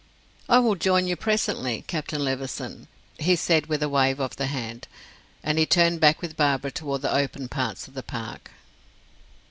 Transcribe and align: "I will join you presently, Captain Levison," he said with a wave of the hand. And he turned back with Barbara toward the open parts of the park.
"I 0.49 0.57
will 0.57 0.73
join 0.73 1.05
you 1.05 1.15
presently, 1.15 1.83
Captain 1.85 2.23
Levison," 2.23 2.87
he 3.19 3.35
said 3.35 3.67
with 3.67 3.83
a 3.83 3.87
wave 3.87 4.19
of 4.19 4.35
the 4.35 4.47
hand. 4.47 4.87
And 5.43 5.59
he 5.59 5.67
turned 5.67 5.99
back 5.99 6.23
with 6.23 6.35
Barbara 6.35 6.71
toward 6.71 7.03
the 7.03 7.13
open 7.15 7.47
parts 7.47 7.87
of 7.87 7.93
the 7.93 8.01
park. 8.01 8.49